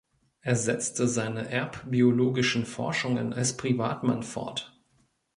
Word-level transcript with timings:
Er 0.39 0.55
setzte 0.55 1.07
seine 1.07 1.49
erbbiologischen 1.51 2.65
Forschungen 2.65 3.33
als 3.33 3.55
Privatmann 3.55 4.23
fort. 4.23 4.75